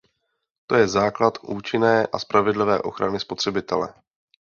[0.67, 3.93] To je základ účinné a spravedlivé ochrany spotřebitele.